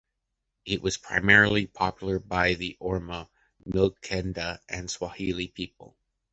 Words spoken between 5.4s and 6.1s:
peoples.